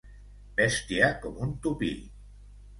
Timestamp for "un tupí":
1.49-1.95